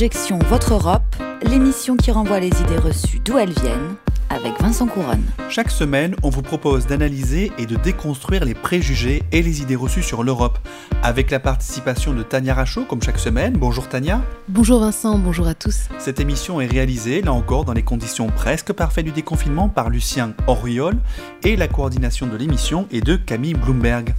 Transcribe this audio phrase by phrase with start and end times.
[0.00, 3.96] Objection Votre Europe, l'émission qui renvoie les idées reçues d'où elles viennent,
[4.30, 5.22] avec Vincent Couronne.
[5.50, 10.02] Chaque semaine, on vous propose d'analyser et de déconstruire les préjugés et les idées reçues
[10.02, 10.58] sur l'Europe,
[11.02, 13.52] avec la participation de Tania Rachaud, comme chaque semaine.
[13.58, 14.22] Bonjour Tania.
[14.48, 15.80] Bonjour Vincent, bonjour à tous.
[15.98, 20.32] Cette émission est réalisée, là encore, dans les conditions presque parfaites du déconfinement par Lucien
[20.46, 20.96] Oriol,
[21.44, 24.14] et la coordination de l'émission est de Camille Bloomberg.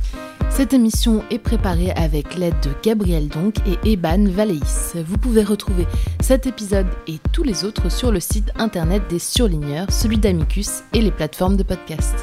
[0.53, 4.93] Cette émission est préparée avec l'aide de Gabriel Donk et Eban Valéis.
[4.95, 5.85] Vous pouvez retrouver
[6.21, 10.99] cet épisode et tous les autres sur le site internet des surligneurs, celui d'Amicus et
[10.99, 12.15] les plateformes de podcast.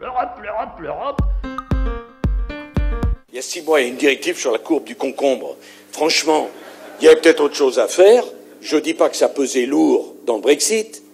[0.00, 1.20] L'Europe, l'Europe, l'Europe.
[3.30, 5.56] Il y a six mois, il y a une directive sur la courbe du concombre.
[5.92, 6.48] Franchement,
[7.00, 8.24] il y avait peut-être autre chose à faire.
[8.60, 11.04] Je ne dis pas que ça pesait lourd dans le Brexit,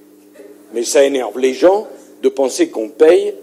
[0.73, 1.87] mais ça énerve les gens
[2.23, 3.35] de penser qu'on paye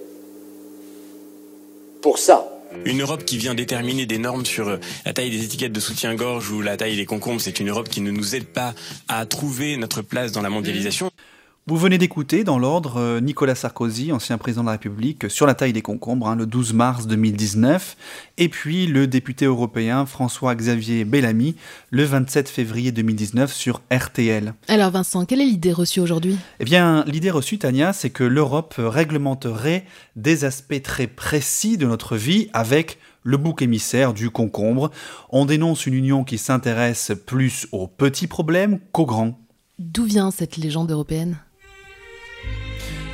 [2.85, 6.49] Une Europe qui vient déterminer des normes sur euh, la taille des étiquettes de soutien-gorge
[6.51, 8.73] ou la taille des concombres, c'est une Europe qui ne nous aide pas
[9.07, 11.11] à trouver notre place dans la mondialisation.
[11.67, 15.53] Vous venez d'écouter dans l'ordre euh, Nicolas Sarkozy, ancien président de la République, sur la
[15.53, 17.97] taille des concombres, hein, le 12 mars 2019,
[18.39, 21.55] et puis le député européen François-Xavier Bellamy,
[21.91, 24.55] le 27 février 2019 sur RTL.
[24.69, 26.35] Alors Vincent, quelle est l'idée reçue aujourd'hui?
[26.59, 32.17] Eh bien, l'idée reçue, Tania, c'est que l'Europe réglementerait des aspects très précis de notre
[32.17, 34.89] vie avec le bouc émissaire du concombre.
[35.29, 39.39] On dénonce une union qui s'intéresse plus aux petits problèmes qu'aux grands.
[39.77, 41.37] D'où vient cette légende européenne?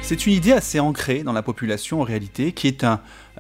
[0.07, 2.85] C'est une idée assez ancrée dans la population en réalité, qui est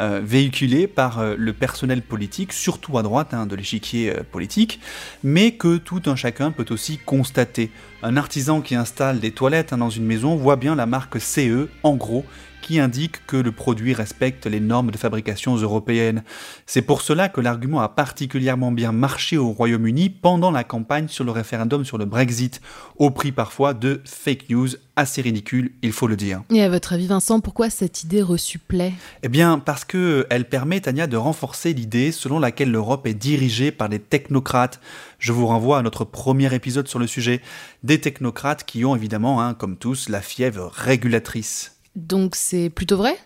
[0.01, 4.81] euh, véhiculée par euh, le personnel politique, surtout à droite hein, de l'échiquier euh, politique,
[5.23, 7.71] mais que tout un chacun peut aussi constater.
[8.03, 11.67] Un artisan qui installe des toilettes hein, dans une maison voit bien la marque CE,
[11.81, 12.23] en gros,
[12.61, 16.23] qui indique que le produit respecte les normes de fabrication européennes.
[16.67, 21.23] C'est pour cela que l'argument a particulièrement bien marché au Royaume-Uni pendant la campagne sur
[21.23, 22.61] le référendum sur le Brexit,
[22.97, 26.41] au prix parfois de fake news assez ridicule, il faut le dire.
[26.49, 28.93] Et à votre avis, Vincent, pourquoi cette idée reçue plaît?
[29.21, 33.89] Eh bien, parce qu'elle permet, Tania, de renforcer l'idée selon laquelle l'Europe est dirigée par
[33.89, 34.81] des technocrates.
[35.19, 37.41] Je vous renvoie à notre premier épisode sur le sujet.
[37.87, 41.77] Des technocrates qui ont évidemment, hein, comme tous, la fièvre régulatrice.
[41.95, 43.17] Donc c'est plutôt vrai?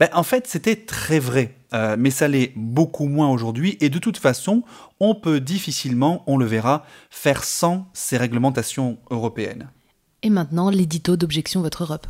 [0.00, 3.98] Ben, En fait, c'était très vrai, euh, mais ça l'est beaucoup moins aujourd'hui, et de
[3.98, 4.62] toute façon,
[4.98, 9.68] on peut difficilement, on le verra, faire sans ces réglementations européennes.
[10.22, 12.06] Et maintenant, l'édito d'Objection Votre Europe.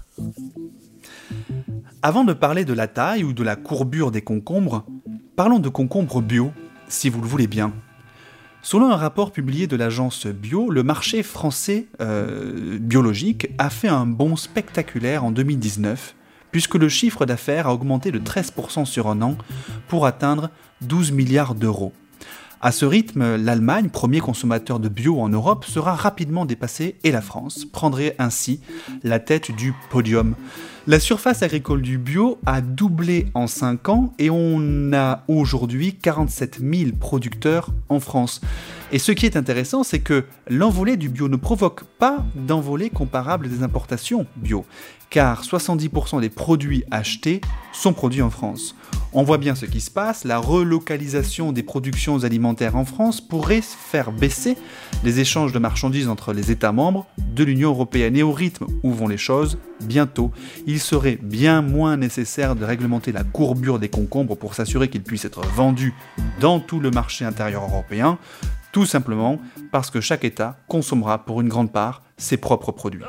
[2.00, 4.86] Avant de parler de la taille ou de la courbure des concombres,
[5.34, 6.52] parlons de concombres bio,
[6.86, 7.72] si vous le voulez bien.
[8.64, 14.06] Selon un rapport publié de l'agence Bio, le marché français euh, biologique a fait un
[14.06, 16.14] bond spectaculaire en 2019,
[16.52, 19.36] puisque le chiffre d'affaires a augmenté de 13% sur un an
[19.88, 20.48] pour atteindre
[20.82, 21.92] 12 milliards d'euros.
[22.60, 27.20] À ce rythme, l'Allemagne, premier consommateur de bio en Europe, sera rapidement dépassée et la
[27.20, 28.60] France prendrait ainsi
[29.02, 30.36] la tête du podium.
[30.88, 36.58] La surface agricole du bio a doublé en 5 ans et on a aujourd'hui 47
[36.58, 38.40] 000 producteurs en France.
[38.90, 43.48] Et ce qui est intéressant, c'est que l'envolée du bio ne provoque pas d'envolée comparable
[43.48, 44.64] des importations bio,
[45.08, 47.40] car 70% des produits achetés
[47.72, 48.74] sont produits en France.
[49.12, 53.62] On voit bien ce qui se passe, la relocalisation des productions alimentaires en France pourrait
[53.62, 54.56] faire baisser
[55.04, 58.16] les échanges de marchandises entre les États membres de l'Union européenne.
[58.16, 60.30] Et au rythme où vont les choses, bientôt,
[60.66, 65.24] il serait bien moins nécessaire de réglementer la courbure des concombres pour s'assurer qu'ils puissent
[65.24, 65.94] être vendus
[66.40, 68.18] dans tout le marché intérieur européen,
[68.72, 69.38] tout simplement
[69.70, 73.02] parce que chaque État consommera pour une grande part ses propres produits.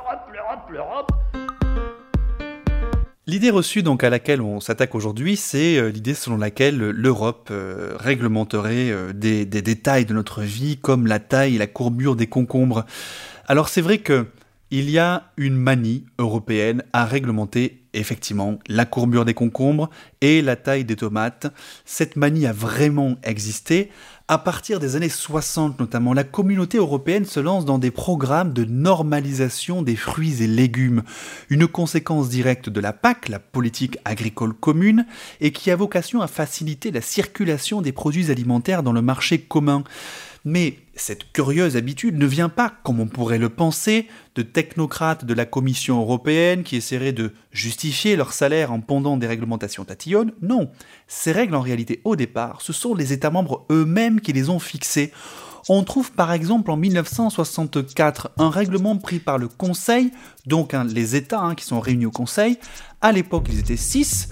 [3.25, 7.95] L'idée reçue donc à laquelle on s'attaque aujourd'hui, c'est euh, l'idée selon laquelle l'Europe euh,
[7.97, 12.27] réglementerait euh, des, des, détails de notre vie comme la taille et la courbure des
[12.27, 12.85] concombres.
[13.47, 14.25] Alors c'est vrai que
[14.75, 20.55] il y a une manie européenne à réglementer effectivement la courbure des concombres et la
[20.55, 21.45] taille des tomates.
[21.85, 23.91] Cette manie a vraiment existé.
[24.27, 28.65] À partir des années 60 notamment, la communauté européenne se lance dans des programmes de
[28.65, 31.03] normalisation des fruits et légumes,
[31.51, 35.05] une conséquence directe de la PAC, la politique agricole commune,
[35.39, 39.83] et qui a vocation à faciliter la circulation des produits alimentaires dans le marché commun.
[40.45, 45.33] Mais cette curieuse habitude ne vient pas, comme on pourrait le penser, de technocrates de
[45.33, 50.33] la Commission européenne qui essaieraient de justifier leur salaire en pendant des réglementations tatillonnes.
[50.41, 50.69] Non,
[51.07, 54.59] ces règles en réalité au départ, ce sont les États membres eux-mêmes qui les ont
[54.59, 55.13] fixées.
[55.69, 60.11] On trouve par exemple en 1964 un règlement pris par le Conseil,
[60.45, 62.57] donc hein, les États hein, qui sont réunis au Conseil.
[62.99, 64.27] À l'époque, ils étaient six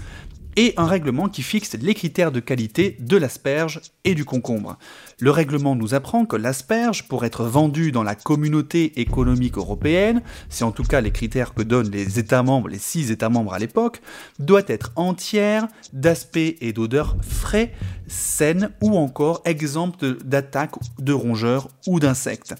[0.56, 4.78] et un règlement qui fixe les critères de qualité de l'asperge et du concombre.
[5.18, 10.64] Le règlement nous apprend que l'asperge, pour être vendue dans la communauté économique européenne, c'est
[10.64, 13.58] en tout cas les critères que donnent les États membres, les six États membres à
[13.58, 14.00] l'époque,
[14.38, 17.72] doit être entière, d'aspect et d'odeur frais,
[18.06, 22.54] saine ou encore exempte d'attaques de rongeurs ou d'insectes.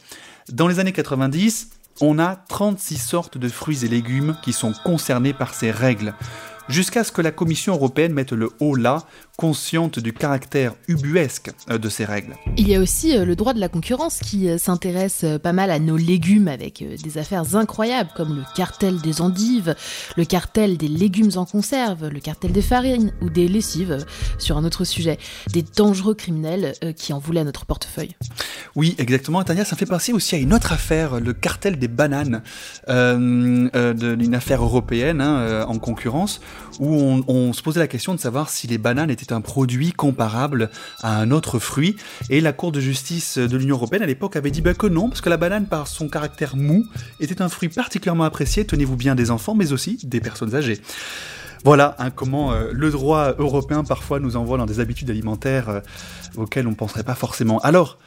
[0.51, 5.33] Dans les années 90, on a 36 sortes de fruits et légumes qui sont concernés
[5.33, 6.15] par ces règles
[6.69, 9.05] jusqu'à ce que la Commission européenne mette le haut là,
[9.37, 12.37] consciente du caractère ubuesque euh, de ces règles.
[12.57, 15.71] Il y a aussi euh, le droit de la concurrence qui euh, s'intéresse pas mal
[15.71, 19.75] à nos légumes avec des affaires incroyables comme le cartel des endives,
[20.17, 24.05] le cartel des légumes en conserve, le cartel des farines ou des lessives,
[24.39, 25.19] sur un autre sujet,
[25.53, 28.15] des dangereux criminels qui en voulaient à notre portefeuille.
[28.75, 29.43] Oui, exactement.
[29.43, 32.43] Tania, ça fait penser aussi à une autre affaire, le cartel des bananes,
[32.89, 36.41] euh, d'une affaire européenne hein, en concurrence,
[36.81, 40.71] où on, se posait la question de savoir si les bananes étaient un produit comparable
[41.03, 41.97] à un autre fruit.
[42.31, 45.09] Et la Cour de justice de l'Union européenne à l'époque avait dit bah, que non,
[45.09, 46.85] parce que la banane, par son caractère mou,
[47.21, 50.81] était un fruit particulièrement apprécié, tenez-vous bien, des enfants, mais aussi des personnes âgées.
[51.65, 55.81] Voilà hein, comment euh, le droit européen parfois nous envoie dans des habitudes alimentaires euh,
[56.37, 57.61] auxquelles on ne penserait pas forcément.
[57.61, 57.99] Alors,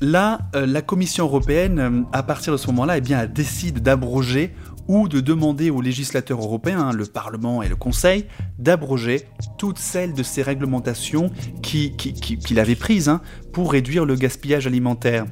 [0.00, 4.54] là, euh, la Commission européenne, à partir de ce moment-là, eh bien, décide d'abroger
[4.88, 8.26] ou de demander aux législateurs européens, le Parlement et le Conseil,
[8.58, 9.26] d'abroger
[9.58, 11.30] toutes celles de ces réglementations
[11.62, 13.20] qu'il qui, avait prises hein,
[13.52, 15.26] pour réduire le gaspillage alimentaire.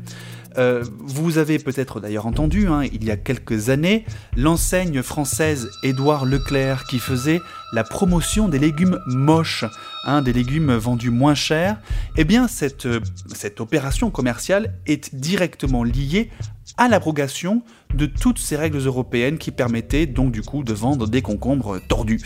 [0.56, 4.04] Euh, vous avez peut-être d'ailleurs entendu, hein, il y a quelques années,
[4.36, 7.40] l'enseigne française Édouard Leclerc qui faisait
[7.72, 9.64] la promotion des légumes moches,
[10.04, 11.78] hein, des légumes vendus moins cher.
[12.16, 12.88] Eh bien, cette,
[13.34, 16.30] cette opération commerciale est directement liée
[16.78, 17.62] à l'abrogation
[17.94, 22.20] de toutes ces règles européennes qui permettaient donc du coup de vendre des concombres tordus.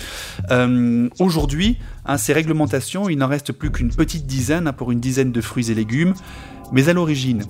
[0.51, 5.33] Euh, aujourd'hui, hein, ces réglementations, il n'en reste plus qu'une petite dizaine pour une dizaine
[5.33, 6.15] de fruits et légumes,
[6.73, 7.45] mais à l'origine,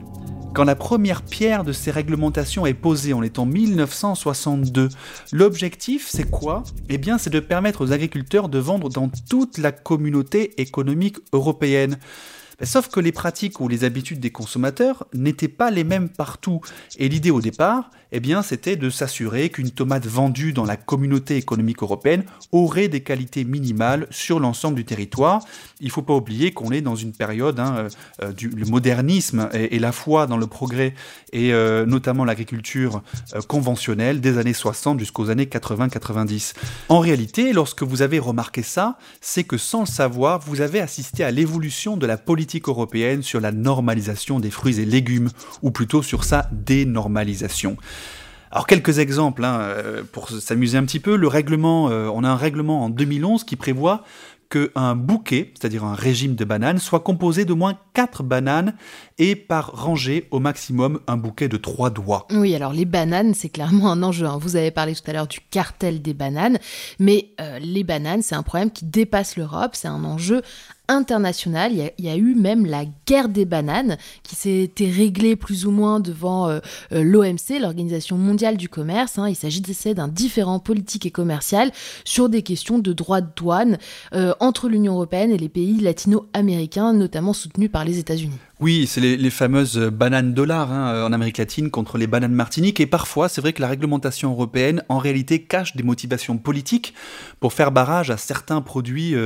[0.54, 4.90] quand la première pierre de ces réglementations est posée, on est en 1962.
[5.32, 6.62] L'objectif, c'est quoi?
[6.90, 11.96] Eh bien, c'est de permettre aux agriculteurs de vendre dans toute la communauté économique européenne.
[12.62, 16.60] Sauf que les pratiques ou les habitudes des consommateurs n'étaient pas les mêmes partout.
[16.98, 21.36] Et l'idée au départ, eh bien, c'était de s'assurer qu'une tomate vendue dans la communauté
[21.36, 25.42] économique européenne aurait des qualités minimales sur l'ensemble du territoire.
[25.80, 27.88] Il ne faut pas oublier qu'on est dans une période, hein, euh,
[28.22, 30.94] euh, du modernisme et, la foi dans le progrès,
[31.32, 33.02] et euh, notamment l'agriculture
[33.48, 36.54] conventionnelle des années 60 jusqu'aux années 80-90.
[36.88, 41.24] En réalité, lorsque vous avez remarqué ça, c'est que sans le savoir, vous avez assisté
[41.24, 45.30] à l'évolution de la politique européenne sur la normalisation des fruits et légumes,
[45.62, 47.76] ou plutôt sur sa dénormalisation.
[48.50, 51.16] Alors quelques exemples hein, euh, pour s'amuser un petit peu.
[51.16, 54.04] Le règlement, euh, on a un règlement en 2011 qui prévoit
[54.52, 58.74] qu'un bouquet, c'est-à-dire un régime de bananes, soit composé d'au moins 4 bananes
[59.16, 62.26] et par rangée au maximum un bouquet de 3 doigts.
[62.30, 64.26] Oui, alors les bananes, c'est clairement un enjeu.
[64.26, 64.36] Hein.
[64.38, 66.58] Vous avez parlé tout à l'heure du cartel des bananes,
[66.98, 70.42] mais euh, les bananes, c'est un problème qui dépasse l'Europe, c'est un enjeu
[70.88, 71.72] international.
[71.72, 76.00] Il y, a, eu même la guerre des bananes qui s'était réglée plus ou moins
[76.00, 76.60] devant euh,
[76.92, 79.18] euh, l'OMC, l'Organisation mondiale du commerce.
[79.18, 79.28] Hein.
[79.28, 81.70] Il s'agissait d'un différent politique et commercial
[82.04, 83.78] sur des questions de droits de douane
[84.14, 88.38] euh, entre l'Union européenne et les pays latino-américains, notamment soutenus par les États-Unis.
[88.62, 92.78] Oui, c'est les, fameuses bananes dollars hein, en Amérique latine contre les bananes martiniques.
[92.78, 96.94] Et parfois, c'est vrai que la réglementation européenne, en réalité, cache des motivations politiques
[97.40, 99.16] pour faire barrage à certains produits,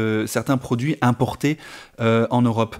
[0.62, 1.58] produits importés
[2.00, 2.76] euh, en Europe.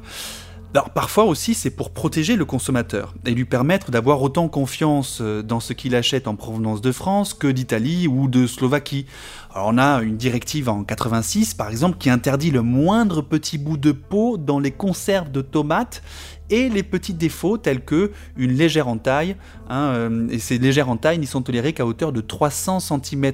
[0.95, 5.61] Parfois aussi c'est pour protéger le consommateur et lui permettre d'avoir autant confiance euh, dans
[5.61, 9.07] ce qu'il achète en provenance de France que d'Italie ou de Slovaquie.
[9.55, 13.79] Alors on a une directive en 86 par exemple qui interdit le moindre petit bout
[13.79, 16.03] de peau dans les conserves de tomates
[16.51, 19.37] et les petits défauts tels que une légère entaille,
[19.69, 23.33] hein, euh, et ces légères entailles n'y sont tolérées qu'à hauteur de 300 cm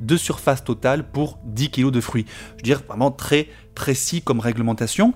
[0.00, 2.26] de surface totale pour 10 kg de fruits.
[2.28, 5.14] Je veux dire vraiment très précis comme réglementation.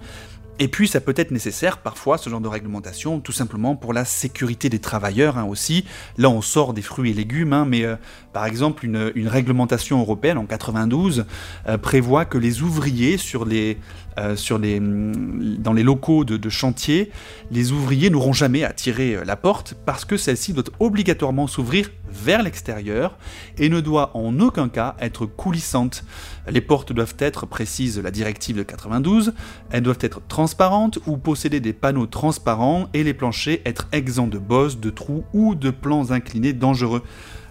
[0.59, 4.04] Et puis ça peut être nécessaire parfois ce genre de réglementation tout simplement pour la
[4.04, 5.85] sécurité des travailleurs hein, aussi.
[6.18, 7.97] Là on sort des fruits et légumes, hein, mais euh,
[8.32, 11.25] par exemple une, réglementation européenne en 92
[11.68, 13.78] euh, prévoit que les ouvriers sur les,
[14.18, 17.11] euh, sur les, mm, dans les locaux de, chantier,
[17.50, 22.42] les ouvriers n'auront jamais à tirer la porte parce que celle-ci doit obligatoirement s'ouvrir vers
[22.42, 23.16] l'extérieur
[23.59, 26.04] et ne doit en aucun cas être coulissante.
[26.49, 29.33] Les portes doivent être, précise la directive de 92,
[29.71, 34.38] elles doivent être transparentes ou posséder des panneaux transparents et les planchers être exempts de
[34.38, 37.02] bosses, de trous ou de plans inclinés dangereux.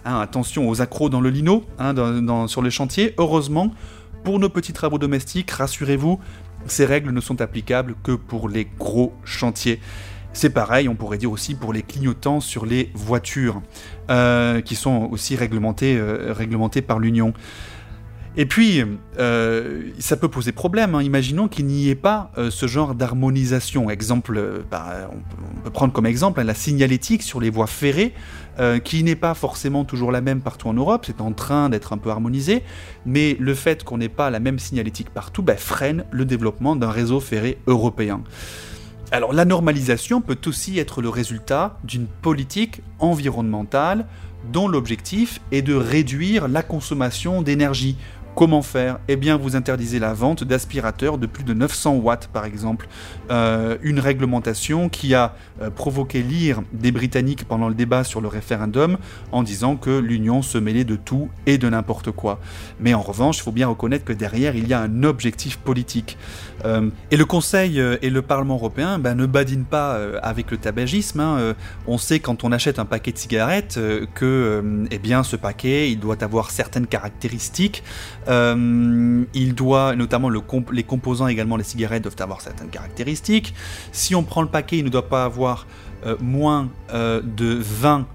[0.04, 1.94] Hein, attention aux accros dans le lino, hein,
[2.48, 3.14] sur les chantiers.
[3.18, 3.72] Heureusement,
[4.24, 6.20] Pour nos petits travaux domestiques, rassurez-vous,
[6.66, 9.80] ces règles ne sont applicables que pour les gros chantiers.
[10.34, 13.60] C'est pareil, on pourrait dire aussi pour les clignotants sur les voitures,
[14.10, 16.34] euh, qui sont aussi réglementés, euh,
[16.86, 17.34] par l'Union.
[18.34, 18.82] Et puis,
[19.18, 20.94] euh, ça peut poser problème.
[20.94, 21.02] Hein.
[21.02, 23.90] Imaginons qu'il n'y ait pas ce genre d'harmonisation.
[23.90, 28.14] Exemple, bah, on, peut prendre comme exemple hein, la signalétique sur les voies ferrées,
[28.84, 31.04] qui n'est pas forcément toujours la même partout en Europe.
[31.06, 32.62] C'est en train d'être un peu harmonisé,
[33.04, 36.90] mais le fait qu'on n'ait pas la même signalétique partout bah, freine le développement d'un
[36.90, 38.22] réseau ferré européen.
[39.12, 44.06] Alors, la normalisation peut aussi être le résultat d'une politique environnementale
[44.50, 47.98] dont l'objectif est de réduire la consommation d'énergie
[48.34, 48.98] Comment faire?
[49.08, 52.88] Eh bien, vous interdisez la vente d'aspirateurs de plus de 900 watts, par exemple.
[53.30, 58.28] Euh, une réglementation qui a euh, provoqué l'ire des Britanniques pendant le débat sur le
[58.28, 58.96] référendum
[59.32, 62.40] en disant que l'Union se mêlait de tout et de n'importe quoi.
[62.80, 66.16] Mais en revanche, il faut bien reconnaître que derrière, il y a un objectif politique.
[66.64, 71.20] Euh, et le Conseil et le Parlement européen ben, ne badinent pas avec le tabagisme.
[71.20, 71.54] Hein.
[71.86, 73.78] On sait quand on achète un paquet de cigarettes
[74.14, 77.82] que eh bien, ce paquet il doit avoir certaines caractéristiques.
[78.28, 80.40] Euh, il doit, notamment le
[80.72, 83.54] les composants également, les cigarettes doivent avoir certaines caractéristiques.
[83.90, 85.66] Si on prend le paquet, il ne doit pas avoir
[86.06, 88.06] euh, moins euh, de 20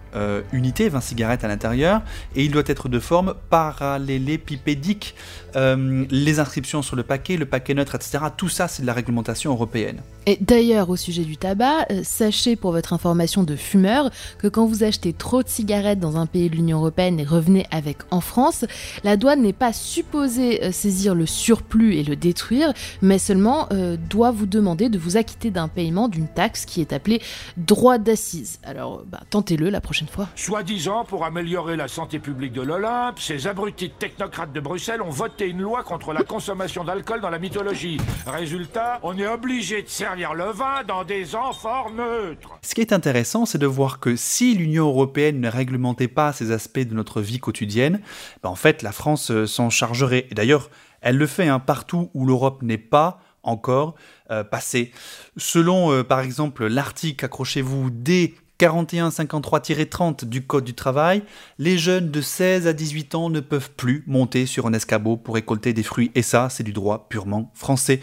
[0.51, 2.01] unités, 20 cigarettes à l'intérieur,
[2.35, 5.15] et il doit être de forme parallélépipédique.
[5.55, 9.51] les inscriptions sur le paquet, le paquet neutre, etc., tout ça c'est de la réglementation
[9.51, 10.01] européenne.
[10.27, 14.09] Et d'ailleurs, au sujet du tabac, euh, sachez pour votre information de fumeur
[14.39, 17.65] que quand vous achetez trop de cigarettes dans un pays de l'Union Européenne et revenez
[17.71, 18.65] avec en France,
[19.05, 23.95] la douane n'est pas supposée euh, saisir le surplus et le détruire, mais seulement euh,
[24.09, 27.21] doit vous demander de vous acquitter d'un paiement d'une taxe qui est appelée
[27.55, 28.59] droit d'assise.
[28.63, 30.27] Alors, bah, tentez-le la prochaine fois.
[30.35, 35.47] Soi-disant, pour améliorer la santé publique de l'Olympe, ces abrutis technocrates de Bruxelles ont voté
[35.47, 37.97] une loi contre la consommation d'alcool dans la mythologie.
[38.25, 42.57] Résultat, on est obligé de servir le vin dans des amphores neutres.
[42.61, 46.51] Ce qui est intéressant, c'est de voir que si l'Union européenne ne réglementait pas ces
[46.51, 48.01] aspects de notre vie quotidienne,
[48.43, 50.27] ben en fait la France euh, s'en chargerait.
[50.31, 50.69] Et d'ailleurs,
[51.01, 53.95] elle le fait hein, partout où l'Europe n'est pas encore
[54.29, 54.91] euh, passée.
[55.37, 61.23] Selon euh, par exemple l'article, accrochez-vous, D 4153-30 du Code du travail,
[61.59, 65.35] les jeunes de 16 à 18 ans ne peuvent plus monter sur un escabeau pour
[65.35, 66.11] récolter des fruits.
[66.15, 67.99] Et ça, c'est du droit purement français.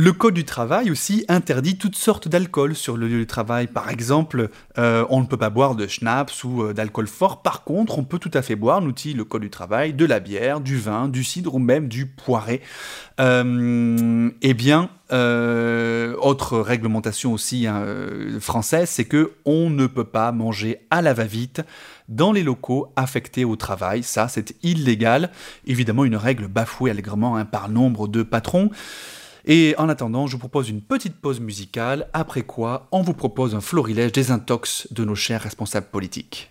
[0.00, 3.66] Le code du travail aussi interdit toutes sortes d'alcool sur le lieu du travail.
[3.66, 7.42] Par exemple, euh, on ne peut pas boire de schnapps ou euh, d'alcool fort.
[7.42, 10.20] Par contre, on peut tout à fait boire, nous le code du travail, de la
[10.20, 12.62] bière, du vin, du cidre ou même du poiré.
[13.18, 17.84] Euh, eh bien, autre réglementation aussi hein,
[18.38, 21.62] française, c'est que on ne peut pas manger à la va-vite
[22.08, 24.04] dans les locaux affectés au travail.
[24.04, 25.30] Ça, c'est illégal.
[25.66, 28.70] Évidemment, une règle bafouée allègrement hein, par nombre de patrons.
[29.50, 33.54] Et en attendant, je vous propose une petite pause musicale, après quoi on vous propose
[33.54, 36.50] un florilège des intox de nos chers responsables politiques.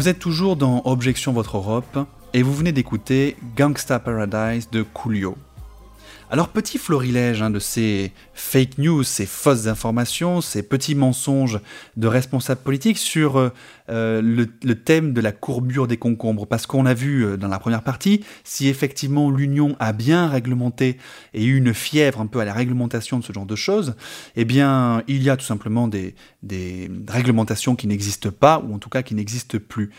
[0.00, 5.36] Vous êtes toujours dans Objection Votre Europe et vous venez d'écouter Gangsta Paradise de Coolio.
[6.32, 11.58] Alors petit florilège hein, de ces fake news, ces fausses informations, ces petits mensonges
[11.96, 13.48] de responsables politiques sur euh,
[13.88, 16.46] euh, le, thème de la courbure des concombres.
[16.46, 20.98] Parce qu'on a vu euh, dans la première partie, si effectivement l'Union a bien réglementé
[21.34, 23.96] et eu une fièvre un peu à la réglementation de ce genre de choses,
[24.36, 28.78] eh bien il y a tout simplement des, des réglementations qui n'existent pas, ou en
[28.78, 29.90] tout cas qui n'existent plus.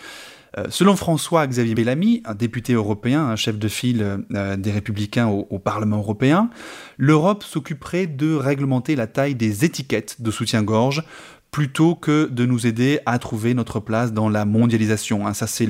[0.58, 5.60] Euh, selon François-Xavier Bellamy, un député européen, un chef de file euh, des républicains au,
[5.60, 6.50] Parlement européen,
[6.98, 11.04] l'Europe s'occuperait de réglementer la taille des étiquettes de soutien-gorge
[11.52, 15.28] plutôt que de nous aider à trouver notre place dans la mondialisation.
[15.28, 15.34] Hein.
[15.34, 15.68] ça, c'est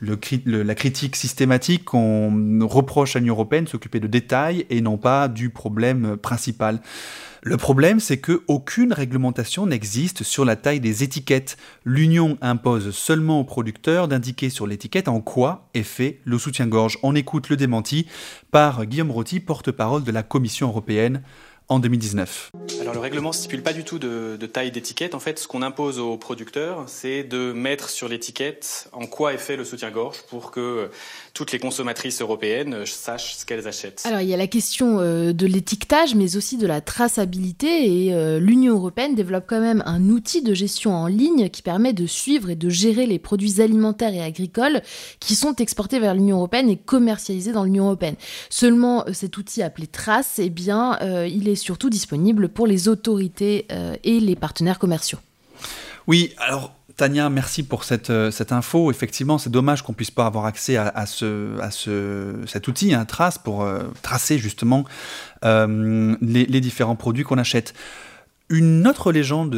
[0.00, 5.50] la critique systématique qu'on reproche à l'Union européenne, s'occuper de détails et non pas du
[5.50, 6.80] problème principal.
[7.42, 11.56] Le problème, c'est que aucune réglementation n'existe sur la taille des étiquettes.
[11.86, 16.98] L'Union impose seulement aux producteurs d'indiquer sur l'étiquette en quoi est fait le soutien-gorge.
[17.02, 18.06] On écoute le démenti
[18.50, 21.22] par Guillaume Rotti, porte-parole de la Commission européenne
[21.70, 22.50] en 2019.
[22.80, 25.14] Alors le règlement ne stipule pas du tout de, taille d'étiquette.
[25.14, 29.38] En fait, ce qu'on impose aux producteurs, c'est de mettre sur l'étiquette en quoi est
[29.38, 30.90] fait le soutien-gorge pour que
[31.32, 34.02] toutes les consommatrices européennes sachent ce qu'elles achètent.
[34.04, 38.06] Alors il y a la question euh, de l'étiquetage, mais aussi de la traçabilité.
[38.06, 41.92] Et euh, l'Union européenne développe quand même un outil de gestion en ligne qui permet
[41.92, 44.82] de suivre et de gérer les produits alimentaires et agricoles
[45.20, 48.16] qui sont exportés vers l'Union européenne et commercialisés dans l'Union européenne.
[48.48, 53.66] Seulement, euh, cet outil appelé Trace, eh bien, il est surtout disponible pour les autorités
[53.70, 55.18] euh, et les partenaires commerciaux.
[56.06, 58.90] Oui, alors Tania, merci pour cette, euh, cette info.
[58.90, 63.04] Effectivement, c'est dommage qu'on puisse pas avoir accès à, ce, à ce, cet outil, un
[63.04, 64.84] trace, pour euh, tracer justement
[65.42, 67.74] les, les, différents produits qu'on achète.
[68.50, 69.56] Une autre légende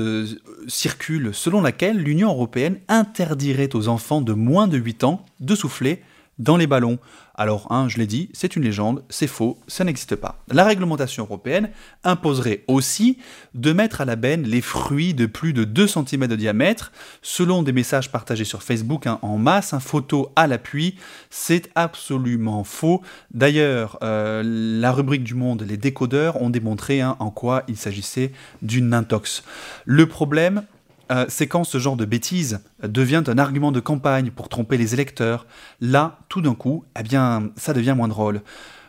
[0.68, 6.03] circule selon laquelle l'Union européenne interdirait aux enfants de moins de 8 ans de souffler
[6.38, 6.99] dans les ballons.
[7.35, 10.38] Alors, hein, je l'ai dit, c'est une légende, c'est faux, ça n'existe pas.
[10.49, 11.71] La réglementation européenne
[12.05, 13.18] imposerait aussi
[13.55, 16.92] de mettre à la benne les fruits de plus de 2 cm de diamètre,
[17.23, 20.97] selon des messages partagés sur Facebook hein, en masse, un photo à l'appui,
[21.31, 23.01] c'est absolument faux.
[23.33, 28.33] D'ailleurs, euh, la rubrique du Monde, les décodeurs, ont démontré hein, en quoi il s'agissait
[28.61, 29.42] d'une intox.
[29.87, 30.64] Le problème,
[31.12, 34.94] euh, c'est quand ce genre de bêtise devient un argument de campagne pour tromper les
[34.94, 35.46] électeurs.
[35.81, 38.40] Là, tout d'un coup, eh bien, ça devient moins drôle.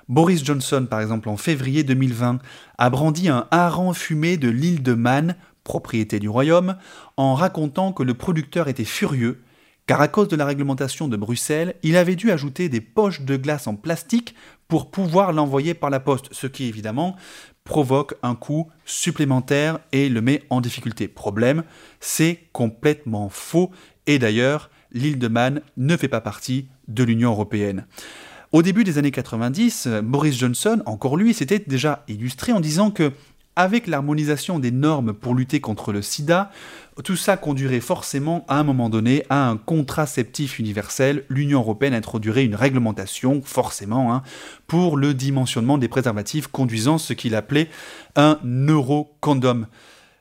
[0.07, 2.39] Boris Johnson, par exemple, en février 2020,
[2.77, 6.77] a brandi un hareng fumé de l'île de Man, propriété du royaume,
[7.17, 9.41] en racontant que le producteur était furieux,
[9.85, 13.35] car à cause de la réglementation de Bruxelles, il avait dû ajouter des poches de
[13.35, 14.33] glace en plastique
[14.69, 17.17] pour pouvoir l'envoyer par la poste, ce qui évidemment
[17.63, 21.07] provoque un coût supplémentaire et le met en difficulté.
[21.07, 21.63] Problème,
[21.99, 23.71] c'est complètement faux
[24.05, 27.85] et d'ailleurs, l'île de Man ne fait pas partie de l'Union européenne.
[28.51, 33.11] Au début des années 90, Boris Johnson, encore lui, s'était déjà illustré en disant que
[33.55, 36.51] avec l'harmonisation des normes pour lutter contre le sida,
[37.03, 41.25] tout ça conduirait forcément à un moment donné à un contraceptif universel.
[41.29, 44.21] L'Union européenne introduirait une réglementation, forcément, hein,
[44.67, 47.69] pour le dimensionnement des préservatifs, conduisant ce qu'il appelait
[48.15, 49.65] un eurocondom.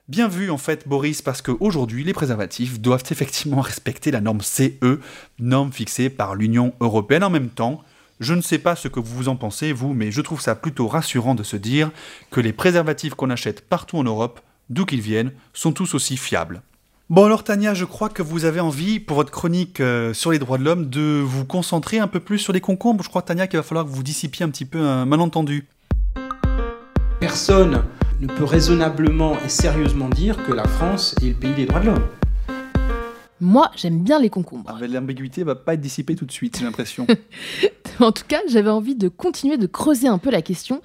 [0.08, 5.00] Bien vu en fait Boris parce qu'aujourd'hui les préservatifs doivent effectivement respecter la norme CE,
[5.38, 7.82] norme fixée par l'Union européenne en même temps.
[8.22, 10.86] Je ne sais pas ce que vous en pensez, vous, mais je trouve ça plutôt
[10.86, 11.90] rassurant de se dire
[12.30, 14.38] que les préservatifs qu'on achète partout en Europe,
[14.70, 16.62] d'où qu'ils viennent, sont tous aussi fiables.
[17.10, 20.38] Bon alors Tania, je crois que vous avez envie, pour votre chronique euh, sur les
[20.38, 23.02] droits de l'homme, de vous concentrer un peu plus sur les concombres.
[23.02, 25.66] Je crois Tania qu'il va falloir que vous dissipiez un petit peu un malentendu.
[27.18, 27.82] Personne
[28.20, 31.86] ne peut raisonnablement et sérieusement dire que la France est le pays des droits de
[31.86, 32.06] l'homme.
[33.42, 34.72] Moi, j'aime bien les concombres.
[34.72, 37.08] Ah, L'ambiguïté va pas être dissipée tout de suite, j'ai l'impression.
[38.00, 40.80] en tout cas, j'avais envie de continuer de creuser un peu la question,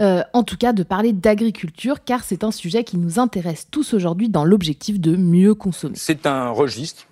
[0.00, 3.94] euh, en tout cas de parler d'agriculture, car c'est un sujet qui nous intéresse tous
[3.94, 5.94] aujourd'hui dans l'objectif de mieux consommer.
[5.96, 7.06] C'est un registre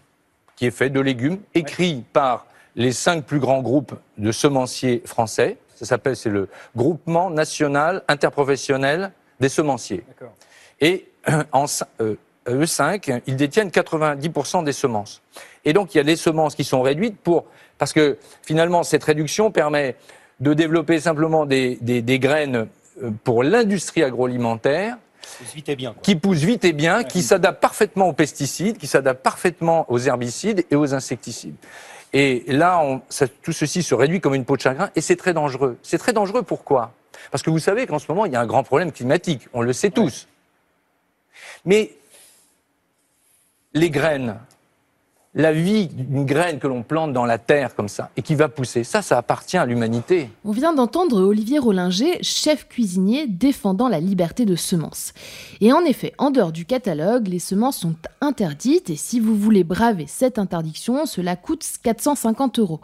[0.57, 5.59] qui est fait de légumes, écrit par les cinq plus grands groupes de semenciers français.
[5.77, 10.05] Ça s'appelle, c'est le Groupement national interprofessionnel des semenciers.
[10.81, 11.07] Et
[11.53, 11.67] en,
[12.01, 12.17] euh,
[12.51, 15.23] eux 5, ils détiennent 90% des semences.
[15.65, 17.47] Et donc, il y a des semences qui sont réduites pour,
[17.79, 19.97] parce que finalement, cette réduction permet
[20.41, 21.79] de développer simplement des,
[22.21, 22.69] graines
[23.03, 24.97] euh, pour l'industrie agroalimentaire.
[26.03, 30.65] Qui poussent vite et bien, qui s'adaptent parfaitement aux pesticides, qui s'adaptent parfaitement aux herbicides
[30.71, 31.57] et aux insecticides.
[32.15, 32.83] Et là,
[33.43, 35.77] tout ceci se réduit comme une peau de chagrin et c'est très dangereux.
[35.83, 36.93] C'est très dangereux pourquoi?
[37.31, 39.49] Parce que vous savez qu'en ce moment, il y a un grand problème climatique.
[39.53, 40.29] On le sait tous.
[41.67, 41.93] Mais
[43.75, 44.37] les graines,
[45.35, 48.49] la vie d'une graine que l'on plante dans la terre comme ça et qui va
[48.49, 48.83] pousser.
[48.83, 50.31] Ça, ça appartient à l'humanité.
[50.45, 55.13] On vient d'entendre Olivier Rollinger, chef cuisinier défendant la liberté de semences.
[55.61, 59.65] Et en effet, en dehors du catalogue, les semences sont interdites et si vous voulez
[59.65, 62.81] braver cette interdiction, cela coûte 450 euros.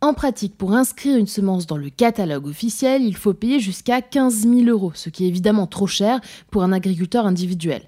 [0.00, 4.48] En pratique, pour inscrire une semence dans le catalogue officiel, il faut payer jusqu'à 15
[4.48, 7.82] 000 euros, ce qui est évidemment trop cher pour un agriculteur individuel.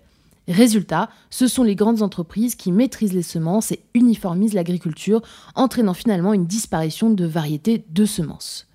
[0.49, 5.23] Résultat, ce sont les grandes entreprises qui maîtrisent les semences et uniformisent l'agriculture,
[5.55, 8.67] entraînant finalement une disparition de variétés de semences.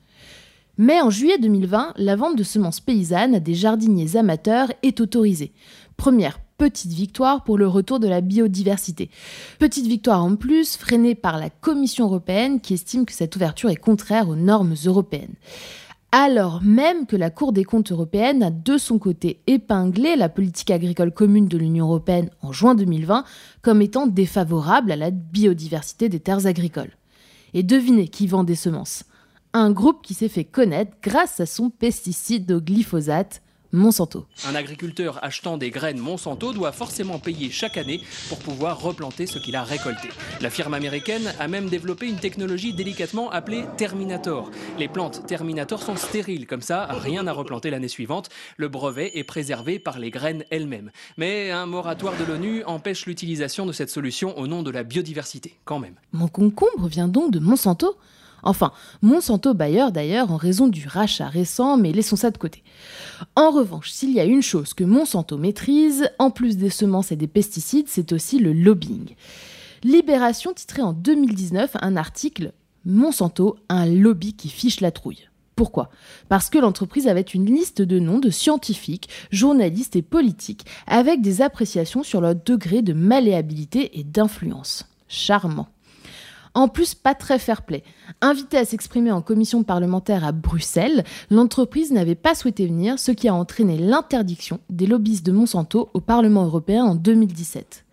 [0.77, 5.51] Mais en juillet 2020, la vente de semences paysannes à des jardiniers amateurs est autorisée.
[5.97, 9.09] Première petite victoire pour le retour de la biodiversité.
[9.59, 13.75] Petite victoire en plus, freinée par la Commission européenne qui estime que cette ouverture est
[13.75, 15.35] contraire aux normes européennes
[16.11, 20.71] alors même que la Cour des comptes européenne a de son côté épinglé la politique
[20.71, 23.23] agricole commune de l'Union européenne en juin 2020
[23.61, 26.97] comme étant défavorable à la biodiversité des terres agricoles.
[27.53, 29.03] Et devinez qui vend des semences?
[29.53, 34.25] Un groupe qui s'est fait connaître grâce à son pesticide au glyphosate, Monsanto.
[34.47, 39.37] Un agriculteur achetant des graines Monsanto doit forcément payer chaque année pour pouvoir replanter ce
[39.37, 40.09] qu'il a récolté.
[40.41, 44.49] La firme américaine a même développé une technologie délicatement appelée Terminator.
[44.79, 48.29] Les plantes Terminator sont stériles, comme ça, rien à replanter l'année suivante.
[48.57, 50.91] Le brevet est préservé par les graines elles-mêmes.
[51.17, 55.57] Mais un moratoire de l'ONU empêche l'utilisation de cette solution au nom de la biodiversité,
[55.65, 55.95] quand même.
[56.11, 57.95] Mon concombre vient donc de Monsanto
[58.43, 58.71] Enfin,
[59.01, 62.63] Monsanto Bayer d'ailleurs en raison du rachat récent, mais laissons ça de côté.
[63.35, 67.15] En revanche, s'il y a une chose que Monsanto maîtrise, en plus des semences et
[67.15, 69.15] des pesticides, c'est aussi le lobbying.
[69.83, 72.53] Libération titrait en 2019 un article
[72.85, 75.29] Monsanto, un lobby qui fiche la trouille.
[75.55, 75.89] Pourquoi?
[76.29, 81.41] Parce que l'entreprise avait une liste de noms de scientifiques, journalistes et politiques avec des
[81.41, 84.85] appréciations sur leur degré de malléabilité et d'influence.
[85.09, 85.67] Charmant.
[86.59, 87.83] En plus, pas très fair-play.
[88.19, 93.29] Invité à s'exprimer en commission parlementaire à Bruxelles, l'entreprise n'avait pas souhaité venir, ce qui
[93.29, 97.85] a entraîné l'interdiction des lobbyistes de Monsanto au Parlement européen en 2017.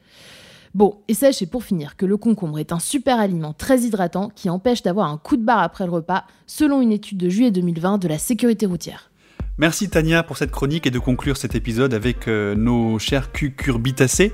[0.74, 4.50] Bon, et sachez pour finir que le concombre est un super aliment très hydratant qui
[4.50, 7.98] empêche d'avoir un coup de barre après le repas, selon une étude de juillet 2020
[7.98, 9.12] de la sécurité routière.
[9.58, 14.32] Merci Tania pour cette chronique et de conclure cet épisode avec euh, nos chers cucurbitacés.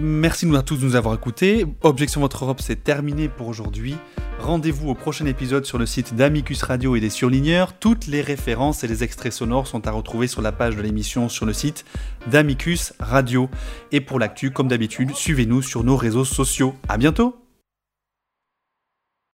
[0.00, 1.66] Merci à tous de nous avoir écoutés.
[1.82, 3.96] Objection Votre Europe, c'est terminé pour aujourd'hui.
[4.40, 7.78] Rendez-vous au prochain épisode sur le site d'Amicus Radio et des surligneurs.
[7.78, 11.28] Toutes les références et les extraits sonores sont à retrouver sur la page de l'émission
[11.28, 11.84] sur le site
[12.26, 13.48] d'Amicus Radio.
[13.92, 16.74] Et pour l'actu, comme d'habitude, suivez-nous sur nos réseaux sociaux.
[16.88, 17.43] À bientôt!